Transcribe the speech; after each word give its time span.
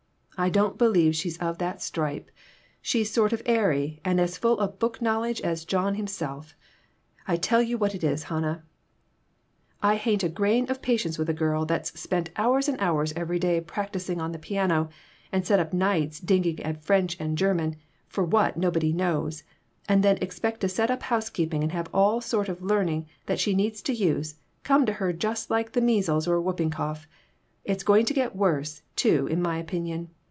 I 0.37 0.49
don't 0.49 0.75
believe 0.75 1.15
she's 1.15 1.37
of 1.37 1.59
that 1.59 1.83
stripe. 1.83 2.31
She's 2.81 3.11
sort 3.13 3.31
of 3.31 3.43
airy 3.45 4.01
and 4.03 4.19
as 4.19 4.39
full 4.39 4.57
of 4.57 4.79
book 4.79 4.99
knowledge 4.99 5.39
as 5.41 5.65
John 5.65 5.93
him 5.93 6.07
self. 6.07 6.55
I 7.27 7.35
tell 7.35 7.61
you 7.61 7.77
what 7.77 7.93
it 7.93 8.03
is, 8.03 8.23
Hannah, 8.23 8.63
I 9.83 9.97
hain't 9.97 10.23
a 10.23 10.29
grain 10.29 10.67
of 10.71 10.81
patience 10.81 11.19
with 11.19 11.29
a 11.29 11.33
girl 11.33 11.67
that's 11.67 11.93
spent 11.99 12.31
hours 12.37 12.67
and 12.67 12.79
hours 12.81 13.13
every 13.15 13.37
day 13.37 13.61
practicing 13.61 14.19
on 14.19 14.31
the 14.31 14.39
piano, 14.39 14.89
and 15.31 15.45
set 15.45 15.59
up 15.59 15.73
nights 15.73 16.19
digging 16.19 16.59
at 16.63 16.83
French 16.83 17.15
and 17.19 17.37
German 17.37 17.75
for 18.07 18.23
what, 18.23 18.57
nobody 18.57 18.91
knows 18.91 19.43
and 19.87 20.01
then 20.01 20.17
expect 20.21 20.61
to 20.61 20.67
set 20.69 20.89
up 20.89 21.03
housekeeping 21.03 21.61
and 21.61 21.71
have 21.71 21.87
all 21.93 22.19
the 22.19 22.25
sort 22.25 22.49
of 22.49 22.63
learning 22.63 23.05
that 23.27 23.39
she 23.39 23.53
needs 23.53 23.79
to 23.83 23.93
use, 23.93 24.37
come 24.63 24.87
to 24.87 24.93
her 24.93 25.13
just 25.13 25.51
like 25.51 25.73
the 25.73 25.81
measles 25.81 26.27
or 26.27 26.41
whooping 26.41 26.71
cough. 26.71 27.07
It's 27.63 27.83
going 27.83 28.07
to 28.07 28.13
get 28.15 28.35
worse, 28.35 28.81
too, 28.95 29.27
in 29.27 29.39
my 29.39 29.59
opinion. 29.59 30.09